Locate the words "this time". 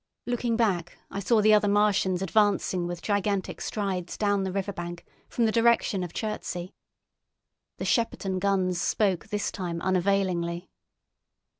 9.27-9.79